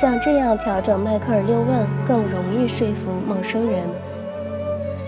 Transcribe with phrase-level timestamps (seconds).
[0.00, 3.82] 像这样调整迈克尔六问更容易说服陌生人。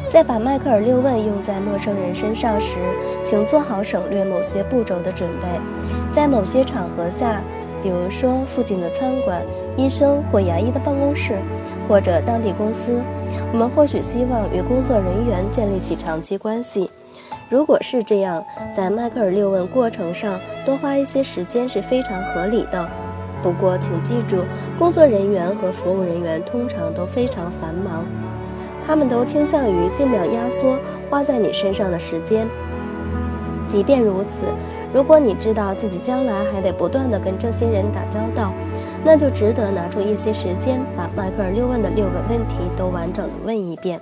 [0.09, 2.75] 在把迈克尔六问用在陌生人身上时，
[3.23, 5.47] 请做好省略某些步骤的准备。
[6.13, 7.41] 在某些场合下，
[7.85, 9.41] 比如说附近的餐馆、
[9.77, 11.39] 医生或牙医的办公室，
[11.89, 13.01] 或者当地公司，
[13.53, 16.91] 我们或许希望与工作人员建立起长期关系。
[17.49, 18.45] 如果是这样，
[18.75, 22.91] 在迈克尔六问过程上多花一些时间是非常合理的。
[23.43, 24.45] 不过，请记住，
[24.79, 28.05] 工作人员和服务人员通常都非常繁忙。
[28.87, 32.47] 他们都倾向于尽量压缩花在你身上的时间。
[33.69, 34.41] 即便如此，
[34.93, 38.53] 如果你知道自己将来还得不断地跟这些人打交道，
[39.05, 44.01] 那就值得拿出一些时间，把迈克尔六问的六个问题都完整地问一遍。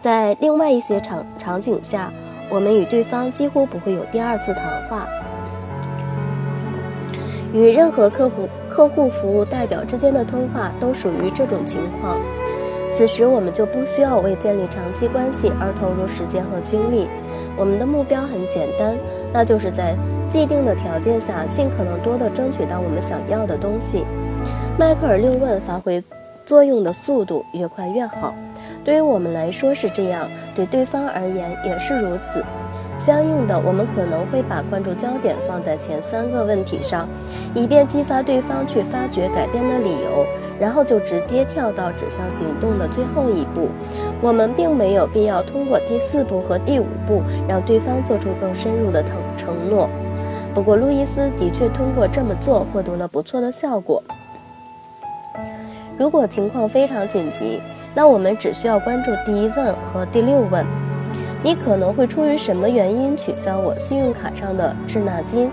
[0.00, 2.12] 在另外一些场场景下，
[2.50, 5.06] 我们与对方几乎不会有第二次谈话。
[7.52, 12.18] 与任何客户客户服务代表之间的通话都属于这种情况。
[12.90, 17.08] 此时，我们就不需要为建立长期关系而投入时间和精力。
[17.56, 18.96] 我们的目标很简单，
[19.32, 19.94] 那就是在
[20.28, 24.04] 既定的条件下，尽可能多地争取到我们想要的东西。
[24.78, 26.02] 迈克尔六问发挥
[26.44, 28.34] 作用的速度越快越好。
[28.84, 32.44] 对于我们来说是这样，对对方而言也是如此。
[32.98, 37.08] 相应的，我们可能会把关注焦点放在前三个问题上，
[37.54, 40.26] 以便激发对方去发掘改变的理由。
[40.60, 43.68] 然后就直接跳到指向行动的最后一步，
[44.20, 49.88] 我们并没有必要通过第四步和第五步让对方做出更深入的承承诺。
[50.54, 54.00] 不过，路易斯的确通过这么做获得了不错的效果。
[55.98, 57.60] 如果情况非常紧急，
[57.92, 60.64] 那我们只需要关注第一问和第六问：
[61.42, 65.50] 你可能会出于什么原因取消我信用卡上的滞纳金？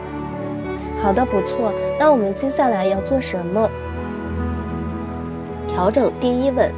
[1.02, 1.73] 好的，不错。
[2.00, 3.70] 那我们接下来要做什么？
[5.67, 6.70] 调整第一问，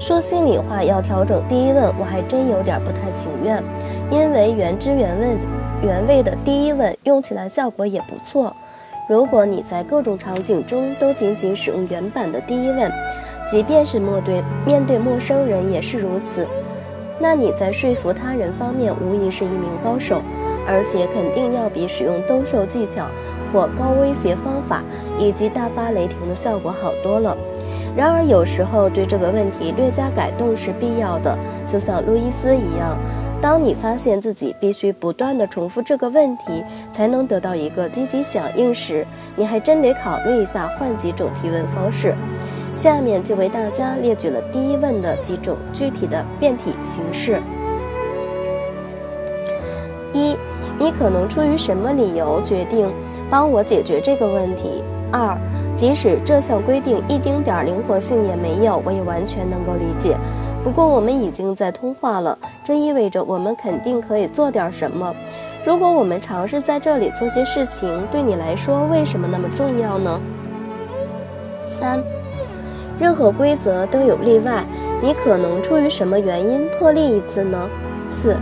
[0.00, 3.62] 说心里话，要调整第一问，我还真有点不太情愿，
[4.10, 5.36] 因为原汁原味、
[5.82, 8.54] 原味的第一问用起来效果也不错。
[9.08, 12.90] 如果你在各种场景中都仅仅使用原版的第一问，
[13.50, 16.46] 即便是面对面对陌生人也是如此，
[17.20, 20.22] 那你在说服他人方面无疑是一名高手，
[20.66, 23.06] 而且肯定要比使用兜售技巧
[23.52, 24.82] 或高威胁方法
[25.18, 27.36] 以及大发雷霆的效果好多了。
[27.94, 31.36] 然而，有时候对这个问题略加改动是必要的，
[31.66, 32.96] 就像路易斯一样。
[33.42, 42.14] 当你发现自己必须不断地重复这个问题才能得到一个积极响应时，你还真得考虑一下换几种提问方式。
[42.74, 47.40] 下面就为大家列举了第一问的几种具体的变体形式：
[50.12, 50.36] 一，
[50.78, 52.92] 你可能出于什么理由决定
[53.28, 54.82] 帮我解决这个问题？
[55.12, 55.36] 二。
[55.76, 60.14] 即使这项规定一丁点儿灵活性也没有，我也完全能够理解。
[60.62, 65.14] 不过我们已经在通话了，这意味着我们肯定可以做点什么。
[65.64, 70.20] 如果我们尝试在这里做些事情，对你来说为什么那么重要呢？
[71.66, 72.02] 三，
[73.00, 74.62] 任何规则都有例外，
[75.00, 77.68] 你可能出于什么原因破例一次呢？
[78.10, 78.36] 四，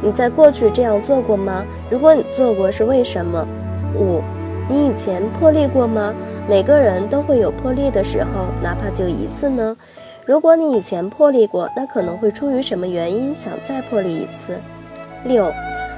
[0.00, 1.62] 你在过去这样做过吗？
[1.90, 3.46] 如果你做过，是为什么？
[3.94, 4.22] 五，
[4.66, 6.14] 你以前破例过吗？
[6.48, 9.76] 每个人都会有破例的时候，哪怕就一次呢。
[10.24, 14.58] 如果你以前破例过，那可能会出于什么原因想再破例一次？
[15.24, 15.52] 六，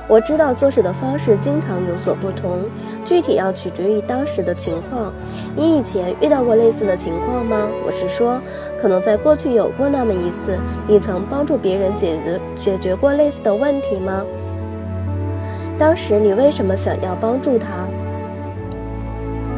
[0.09, 2.63] 我知道做事的方式经常有所不同，
[3.11, 5.13] 具体要取决于当时的情况。
[5.57, 7.69] 你以前遇到过类似的情况吗？
[7.85, 8.41] 我是说，
[8.81, 10.57] 可能在过去有过那么一次，
[10.87, 14.25] 你曾帮助别人解决解决过类似的问题吗？
[15.77, 17.89] 当时你为什么想要帮助他？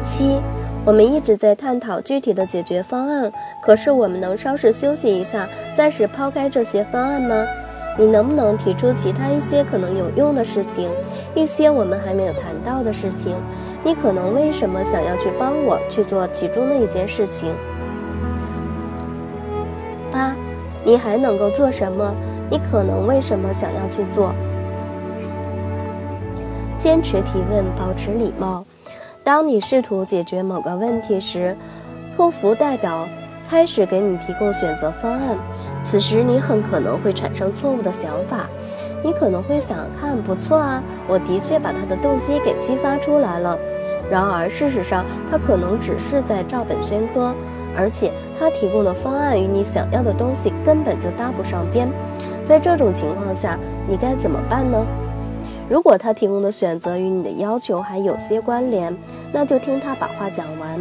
[0.03, 0.39] 七。
[0.83, 3.31] 我们一直在探讨具体的解决方案，
[3.61, 7.45] 可是我们能稍事休息一下，暂时抛开这些方案吗？
[7.97, 10.89] 你能不能提出其他一些可能有用的事情，
[11.35, 13.35] 一些我们还没有谈到的事情？
[13.83, 17.53] 你可能为什么想要去帮我去做其中的一件事情？
[20.11, 20.35] 八，
[20.83, 22.15] 你还能够做什么？
[22.49, 24.33] 你可能为什么想要去做？
[26.79, 28.65] 坚持提问，保持礼貌。
[29.23, 31.55] 当你试图解决某个问题时，
[32.17, 33.07] 客服代表
[33.49, 35.37] 开始给你提供选择方案。
[35.83, 38.49] 此时，你很可能会产生错误的想法。
[39.03, 43.57] 你可能会想：看，不错啊，我的确把他的动机给激发出来了。
[44.09, 47.33] 然而，事实上，他可能只是在照本宣科，
[47.75, 51.89] 而且他提供的方案与你想要的东西根本就搭不上边。
[52.45, 54.85] 在这种情况下，你该怎么办呢？
[55.69, 58.95] 如果他提供的选择与你的要求还有些关联，
[59.31, 60.79] 那就听他把话讲完。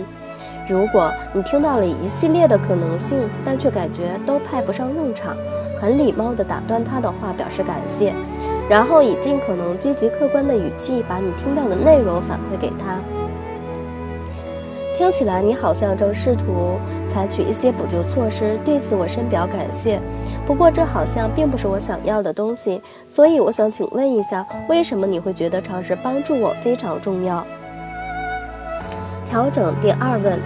[0.69, 5.37] 如果你听到了一系列的可能性，但却感觉都派不上用场，
[5.81, 8.15] 很礼貌地打断他的话，表示感谢，
[8.71, 13.01] 然后以尽可能积极客观的语气把你听到的内容反馈给他。
[14.95, 20.01] 听起来你好像正试图采取一些补救措施，对此我深表感谢。
[20.47, 27.45] 不过这好像并不是我想要的东西，所以我想请问一下，为什么你会觉得尝试帮助我非常重要？
[29.33, 30.39] 调整第二问，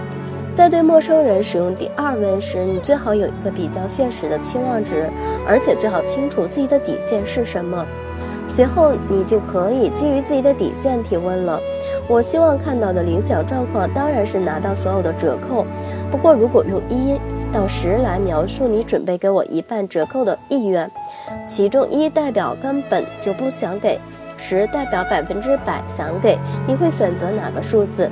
[0.55, 5.09] 在对陌生人使用第二问时，你最好有一个比较现实的期望值，
[5.45, 7.85] 而且最好清楚自己的底线是什么。
[8.47, 11.59] 随后你就可以基于自己的底线提问了。
[12.07, 15.65] 我希望看到的理想状况当然是拿到所有的折扣。
[16.09, 17.19] 不过，如果用一
[17.51, 20.89] 到十来描述你准备给我一半折扣的意愿，
[21.45, 23.99] 其中一代表根本就不想给，
[24.37, 28.09] 十代表百分之百想给，你会选择哪个数字？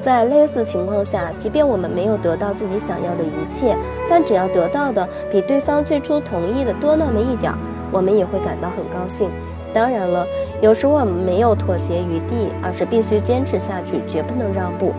[0.00, 3.76] 在类似情况下，即便我们没有得到自己想要的一切，
[4.08, 7.58] 但只要得到的比对方最初同意的多那么一点儿，
[7.92, 9.30] 我们也会感到很高兴。
[9.72, 10.26] 当然了，
[10.60, 14.92] 有时我们没有妥协余地，而是必须坚持下去，绝不能让步。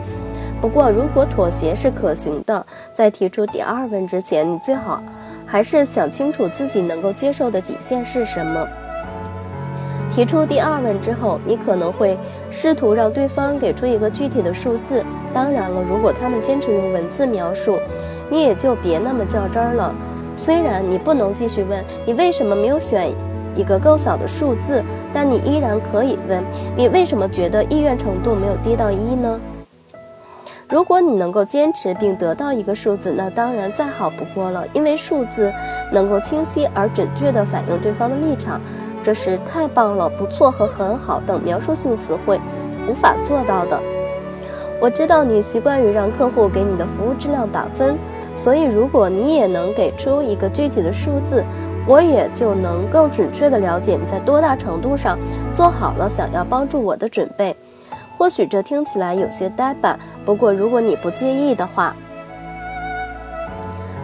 [0.61, 5.01] 不过，如果妥协是可行的，在提出第二问之前，你最好
[5.45, 8.67] 还是想清楚自己能够接受的底线是什么。
[10.13, 12.17] 提出第二问之后，你可能会
[12.51, 15.03] 试图让对方给出一个具体的数字。
[15.33, 17.79] 当然了，如果他们坚持用文字描述，
[18.29, 19.95] 你也就别那么较真儿了。
[20.35, 23.09] 虽然你不能继续问你为什么没有选。
[23.53, 24.81] 一个更小的数字，
[25.11, 26.41] 但你依然可以问：
[26.73, 29.37] 你为什么觉得意愿程度没有低到一呢？
[30.69, 35.51] 如果你能够坚持并得到一个数字，那当然再好不过了，因为数字
[35.91, 38.61] 能够清晰而准确地反映对方的立场，
[39.03, 42.39] 这是太棒了、不错和很好等描述性词汇
[42.87, 43.79] 无法做到的。
[44.79, 47.97] 我知道你习惯于让客户给你的服务质量打分，
[48.35, 51.43] 所以如果你也能给出一个具体的数字。
[51.87, 55.17] 我也就能更准确地了解你在多大程度上
[55.51, 57.55] 做好了想要帮助我的准备。
[58.15, 61.95] 或许这听起来有些呆板，不过如果你不介意的话，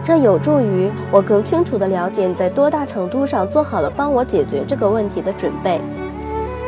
[0.08, 5.78] 这有助于我更清楚地了解你在多大程度上做好了帮我解决这个问题的准备。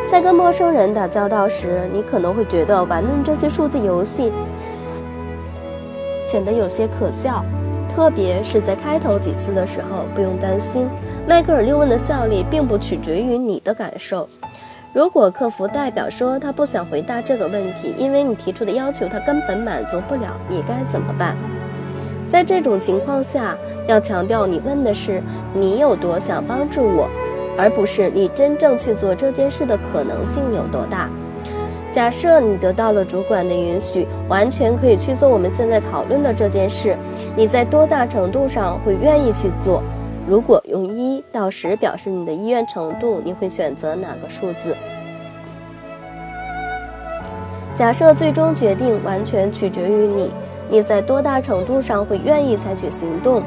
[0.07, 4.31] 在跟陌生人打交道时，你可能会觉得玩弄这些数字游戏
[6.23, 7.43] 显得有些可笑。
[7.89, 10.87] 特别是在开头几次的时候，不用担心，
[11.27, 14.29] 迈克尔六问的效力并不取决于你的感受。
[14.93, 21.35] 如果客服代表说他不想回答这个问题，因为你提出的要求他根本满足不了，你该怎么办？
[22.31, 23.57] 在这种情况下，
[23.89, 25.21] 要强调你问的是
[25.53, 27.09] 你有多想帮助我，
[27.59, 31.11] 而不是你真正去做这件事的可能性有多大。
[31.93, 36.97] 假设你得到了主管的允许，完全可以去做我们现在讨论的这件事。
[37.35, 39.83] 你在多大程度上会愿意去做？
[40.29, 44.77] 如果用一到十表示你的意愿程度，你会选择哪个数字？
[47.75, 50.31] 假设最终决定完全取决于你，
[50.71, 53.43] 你在多大程度上会愿意采取行动？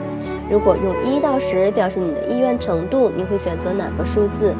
[0.52, 4.54] 如果用一到十表示你的意愿程度，你会选择哪个数字？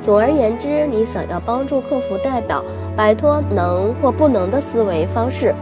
[0.00, 2.64] 总而言之，你想要帮助客服代表
[2.96, 5.54] 摆脱能或不能的思维方式，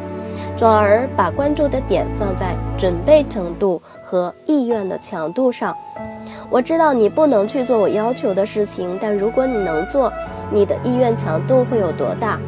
[0.57, 5.77] 转而把关注的点放在准备程度和意愿的强度上。
[6.49, 10.13] 我知道你不能去做我要求的事情，但如果你能做，
[10.51, 12.39] 你的意愿强度会有多大？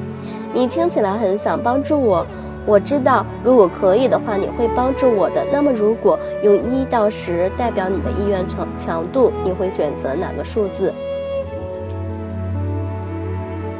[0.52, 2.24] 你听起来很想帮助我。
[2.66, 5.44] 我知道，如果可以的话，你会帮助我的。
[5.52, 10.92] 那么，如果用一到十代表你的意愿强强度，你会选择哪个数字？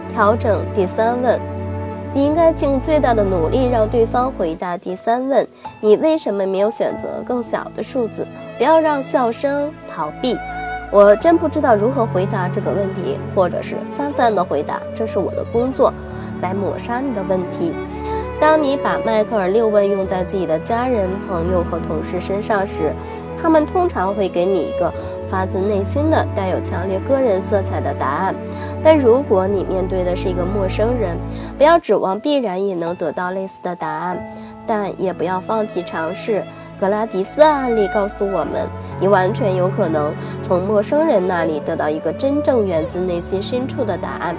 [0.09, 1.39] 调整第三问，
[2.15, 5.47] 你应该尽最大的努力让对方回答第三问。
[5.81, 8.25] 你为什么没有选择更小的数字？
[8.57, 10.39] 不要让笑声逃避。
[10.93, 15.93] 我真不知道如何回答这个问题，或者是泛泛的回答，这是我的工作，
[16.41, 17.73] 来抹杀你的问题。
[18.39, 22.93] 当你把迈克尔六问用在自己的家人、朋友和同事身上时，
[23.41, 24.93] 他们通常会给你一个
[25.29, 28.35] 发自内心的、带有强烈个人色彩的答案。
[28.83, 31.17] 但如果你面对的是一个陌生人，
[31.57, 34.19] 不要指望必然也能得到类似的答案，
[34.67, 36.43] 但也不要放弃尝试。
[36.79, 38.69] 格拉迪斯案例告诉我们，
[39.01, 40.13] 你完全有可能
[40.43, 44.37] 从陌生人那里得到一个真正源自内心深处的答案，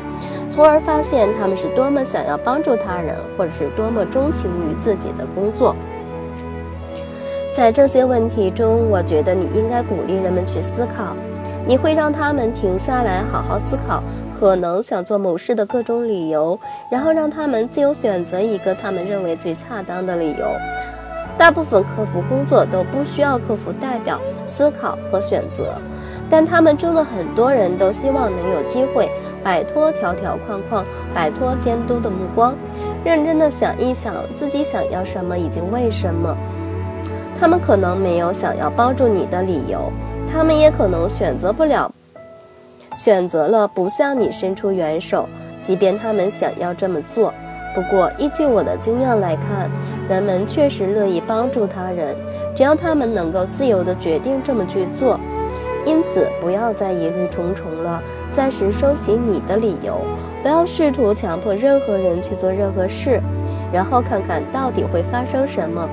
[0.57, 5.75] 从而发现他们是多么想要帮助他人，或者是多么钟情于自己的工作。
[7.53, 11.15] 在这些问题中，我觉得你应该鼓励人们去思考，
[11.67, 14.01] 你会让他们停下来好好思考。
[14.39, 16.59] 可能想做某事的各种理由，
[16.89, 20.47] 然后让他们自由选择一个他们认为最恰当的理由。
[21.37, 25.75] 大部分客服工作都不需要客服代表思考和选择，
[26.27, 29.07] 但他们中的很多人都希望能有机会
[29.43, 32.55] 摆脱条条框框，摆脱监督的目光，
[33.03, 36.35] 认真的想一想自己想要什么以及为什么。
[37.39, 39.91] 他们可能没有想要帮助你的理由，
[40.31, 41.91] 他们也可能选择不了，
[42.95, 45.29] 选择了不向你伸出援手，
[45.61, 47.33] 即便他们想要这么做。
[47.75, 49.69] 不过，依据我的经验来看，
[50.09, 52.15] 人们确实乐意帮助他人，
[52.55, 55.19] 只要他们能够自由地决定这么去做。
[55.85, 58.01] 因此，不要再疑虑重重了，
[58.37, 59.97] 暂时收起你的理由，
[60.43, 63.19] 不要试图强迫任何人去做任何事，
[63.73, 65.89] 然后看看到底会发生什么。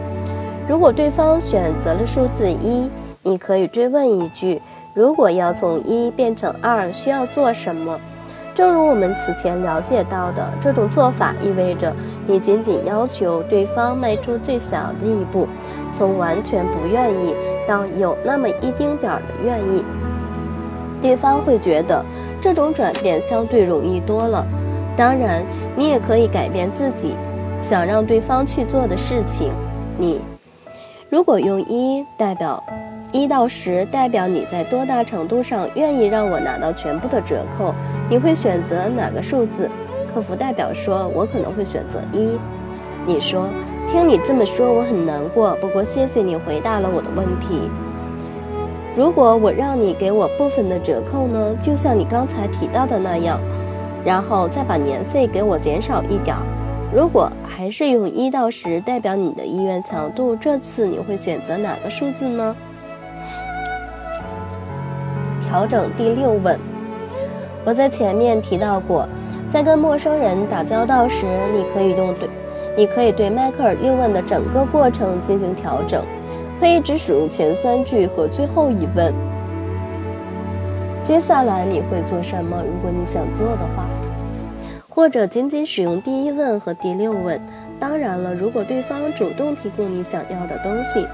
[0.68, 2.90] 如果对方选择了数字一，
[3.22, 4.60] 你可以追问一句：
[4.92, 7.98] 如果要从一变成二，需要做什么？
[8.54, 11.96] 正如我们此前了解到的，这种做法意味着
[12.26, 15.48] 你仅仅要求对方迈出最小的一步，
[15.94, 17.34] 从完全不愿意
[17.66, 19.82] 到有那么一丁点儿的愿意。
[21.00, 22.02] 对方会觉得
[22.44, 24.46] 这种转变相对容易多了。
[24.94, 25.42] 当然，
[25.74, 27.14] 你也可以改变自己
[27.62, 29.50] 想让对方去做的事情。
[29.96, 30.20] 你
[31.08, 32.62] 如果用一代表。
[33.12, 37.72] 一到十代表你在多大程度上愿意让我拿到全部的折扣？
[38.10, 39.70] 你会选择哪个数字？
[40.12, 42.36] 客服代表说：“我可能会选择一。”
[43.06, 43.48] 你说
[43.86, 45.56] ：“听你这么说，我很难过。
[45.60, 47.70] 不过谢谢你回答了我的问题。
[48.96, 51.56] 如果我让你给我部分的折扣呢？
[51.60, 53.40] 就像你刚才提到的那样，
[54.04, 56.36] 然后再把年费给我减少一点。
[56.94, 62.54] 如果还是用一到十代表你的意愿强度，这次你会选择哪个数字呢？”
[65.44, 66.56] 调整第六问，
[67.64, 69.08] 我在前面提到过，
[69.48, 72.28] 在跟陌生人打交道时，你可以用对，
[72.76, 76.00] 你可以对迈克尔六问的整个过程进行调整，
[76.58, 79.12] 可以只使用前三句和最后一问。
[81.02, 82.62] 接下来你会做什么？
[82.62, 83.87] 如果你想做的话，
[84.88, 87.40] 或者仅仅使用第一问和第六问。
[87.78, 91.06] 当然了，如果对方主动提供你想要的东西，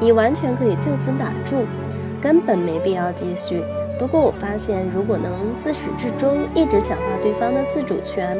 [0.00, 1.56] 你完全可以就此打住，
[2.22, 3.62] 根本没必要继续。
[3.98, 8.38] 不过我发现，如果能自始至终一直强化对方的自主权，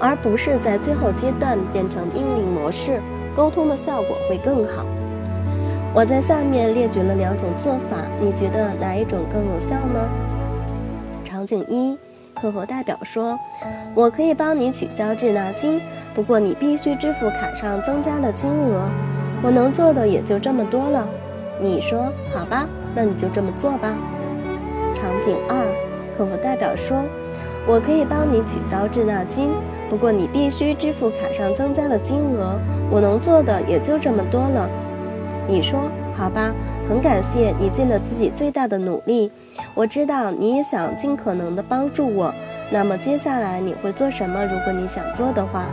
[0.00, 3.00] 而不是在最后阶段变成命令模式，
[3.34, 4.86] 沟通的效果会更好。
[5.94, 10.08] 我在下面列举了两种做法，你觉得哪一种更有效呢？
[11.22, 11.98] 场景一，
[12.32, 13.38] 客服代表说
[13.94, 15.82] ：“我可以帮你取消滞纳金，
[16.14, 18.88] 不过你必须支付卡上增加的金额。
[19.42, 21.06] 我能做的也就这么多了。”
[21.60, 23.94] 你说：“好吧，那你就这么做吧。”
[24.96, 25.62] 场景二，
[26.16, 27.02] 客服代表说
[27.68, 29.50] ：“我可以帮你取消滞纳金，
[29.90, 32.58] 不过你必须支付卡上增加的金额。
[32.90, 34.66] 我能做的也就这么多了。”
[35.48, 36.52] 你说：“好吧，
[36.88, 39.30] 很感谢你尽了自己最大的努力。
[39.74, 42.32] 我知道你也想尽可能的帮助我。
[42.70, 44.44] 那么接下来你会做什么？
[44.44, 45.66] 如果你想做的话，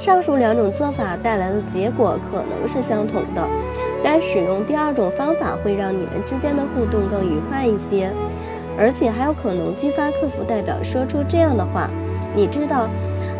[0.00, 3.46] 上述两种做法带来的结果可能是相同的。”
[4.00, 8.08] 但使用第二种方法会让你们之间的互动更愉快一些，
[8.78, 11.90] 而且还有可能激发客服代表说出这样的话
[12.32, 12.88] ：“你知道，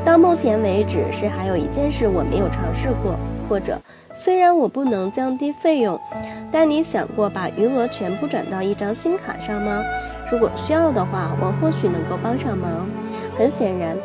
[0.05, 3.14] 到目前为止是还有一件事我没有尝试过，
[3.49, 3.81] 或者
[4.14, 5.99] 虽然我不能降低费用，
[6.50, 9.83] 但你想过把余额全部转到一张新卡上吗？
[10.31, 12.87] 如果需要的话，我或许能够帮上忙。”
[13.38, 13.97] 很显然。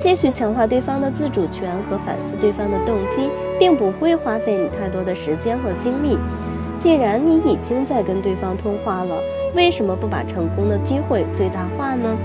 [0.00, 6.18] 继续强化对方的自主权和反思对方的动机，并不会花费你太多的时间和精力。
[6.80, 9.22] 既然你已经在跟对方通话了，
[9.54, 12.16] 为什么不把成功的机会最大化呢？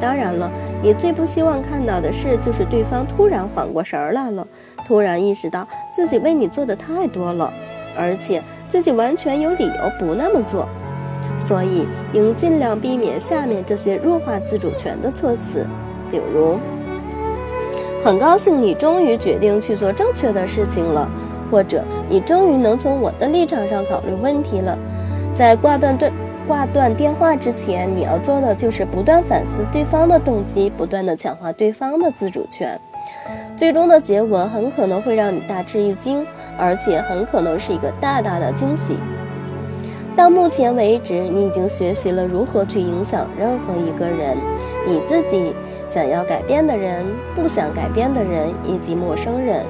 [0.00, 4.46] 当然了，你最不希望看到的事就是对方突然缓过神儿来了，
[4.88, 7.52] 突然意识到自己为你做的太多了，
[7.94, 10.66] 而且自己完全有理由不那么做。
[11.38, 15.66] 所以，应尽量避免下面这些弱化自主权的措辞，
[16.10, 16.58] 比如。
[18.02, 21.06] 很高兴你终于决定去做正确的事情了，
[21.50, 24.78] 或者你终于能从我的立场上考虑问题了。
[25.34, 26.10] 在挂断对
[26.46, 32.80] 挂断电话之前，你要做的就是不断反思对方的动机，不断的强化对方的自主权。
[33.58, 36.24] 最终的结果很可能会让你大吃一惊，
[36.56, 38.96] 而且很可能是一个大大的惊喜。
[40.14, 44.36] 到目前为止，你已经学习了如何去影响任何一个人，
[44.86, 45.52] 你自己。
[45.90, 47.02] 想要改变的人，
[47.34, 49.64] 不想改变的人，以及陌生人，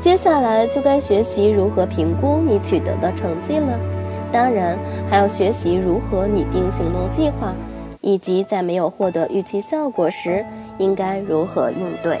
[0.00, 3.78] 接下来就该学习如何评估你取得的成绩了。
[4.32, 4.78] 当然，
[5.10, 7.54] 还要学习如何拟定行动计划，
[8.00, 10.42] 以及在没有获得预期效果时
[10.78, 12.18] 应该如何应对。